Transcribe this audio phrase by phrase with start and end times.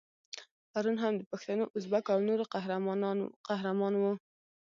[0.71, 2.43] پرون هم د پښتنو، ازبکو او نورو
[3.47, 4.13] قهرمان وو.